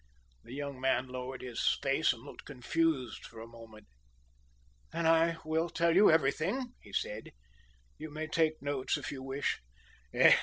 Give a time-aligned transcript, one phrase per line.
[0.43, 3.85] The young man lowered his face and looked confused for a moment.
[4.91, 7.29] "Then I will tell you everything," he said.
[7.99, 9.61] "You may take notes if you wish."